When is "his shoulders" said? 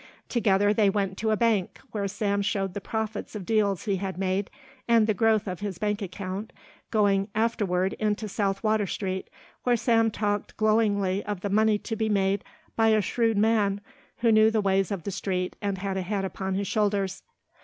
16.55-17.21